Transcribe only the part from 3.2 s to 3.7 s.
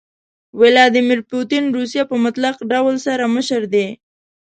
مشر